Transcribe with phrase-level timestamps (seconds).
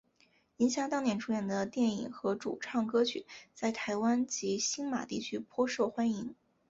[0.57, 6.33] 银霞当年主演的电影和主唱歌曲在台湾及星马地区颇受欢迎。